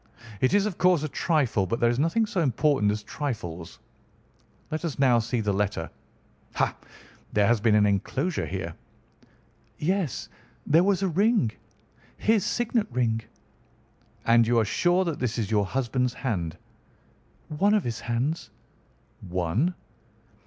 It 0.39 0.55
is, 0.55 0.65
of 0.65 0.79
course, 0.79 1.03
a 1.03 1.07
trifle, 1.07 1.67
but 1.67 1.79
there 1.79 1.91
is 1.91 1.99
nothing 1.99 2.25
so 2.25 2.41
important 2.41 2.91
as 2.91 3.03
trifles. 3.03 3.77
Let 4.71 4.83
us 4.83 4.97
now 4.97 5.19
see 5.19 5.41
the 5.41 5.53
letter. 5.53 5.91
Ha! 6.55 6.75
there 7.33 7.45
has 7.45 7.61
been 7.61 7.75
an 7.75 7.85
enclosure 7.85 8.47
here!" 8.47 8.73
"Yes, 9.77 10.27
there 10.65 10.83
was 10.83 11.03
a 11.03 11.07
ring. 11.07 11.51
His 12.17 12.43
signet 12.43 12.87
ring." 12.91 13.21
"And 14.25 14.47
you 14.47 14.57
are 14.57 14.65
sure 14.65 15.05
that 15.05 15.19
this 15.19 15.37
is 15.37 15.51
your 15.51 15.67
husband's 15.67 16.15
hand?" 16.15 16.57
"One 17.49 17.75
of 17.75 17.83
his 17.83 17.99
hands." 17.99 18.49
"One?" 19.29 19.75